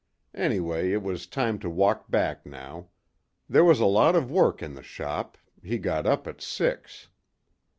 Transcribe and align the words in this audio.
Anyway 0.33 0.91
it 0.93 1.03
was 1.03 1.27
time 1.27 1.59
to 1.59 1.69
walk 1.69 2.09
back 2.09 2.43
now. 2.43 2.87
There 3.47 3.63
was 3.63 3.79
a 3.79 3.85
lot 3.85 4.15
of 4.15 4.31
work 4.31 4.63
in 4.63 4.73
the 4.73 4.81
shop. 4.81 5.37
He 5.63 5.77
got 5.77 6.07
up 6.07 6.25
at 6.25 6.41
six. 6.41 7.09